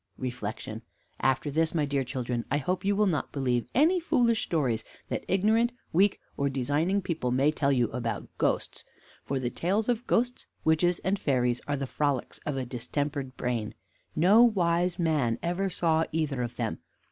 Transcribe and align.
REFLECTION 0.17 0.81
After 1.19 1.51
this, 1.51 1.75
my 1.75 1.85
dear 1.85 2.03
children, 2.03 2.43
I 2.49 2.57
hope 2.57 2.83
you 2.83 2.95
will 2.95 3.05
not 3.05 3.31
believe 3.31 3.67
any 3.75 3.99
foolish 3.99 4.41
stories 4.41 4.83
that 5.09 5.23
ignorant, 5.27 5.73
weak, 5.93 6.19
or 6.37 6.49
designing 6.49 7.03
people 7.03 7.29
may 7.29 7.51
tell 7.51 7.71
you 7.71 7.85
about 7.91 8.27
ghosts; 8.39 8.83
for 9.23 9.39
the 9.39 9.51
tales 9.51 9.87
of 9.89 10.07
ghosts, 10.07 10.47
witches, 10.65 10.97
and 11.05 11.19
fairies 11.19 11.61
are 11.67 11.77
the 11.77 11.85
frolics 11.85 12.39
of 12.47 12.57
a 12.57 12.65
distempered 12.65 13.37
brain. 13.37 13.75
No 14.15 14.41
wise 14.41 14.97
man 14.97 15.37
ever 15.43 15.69
saw 15.69 16.05
either 16.11 16.41
of 16.41 16.55
them. 16.55 16.79